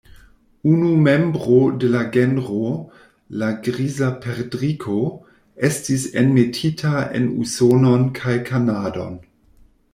[0.63, 2.63] Unu membro de la genro,
[3.43, 4.97] la Griza perdriko,
[5.69, 9.19] estis enmetita en Usonon kaj Kanadon.